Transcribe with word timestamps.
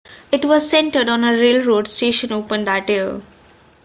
It 0.31 0.45
was 0.45 0.67
centered 0.67 1.09
on 1.09 1.23
a 1.23 1.31
railroad 1.33 1.87
station 1.87 2.31
opened 2.31 2.65
that 2.65 2.89
year. 2.89 3.21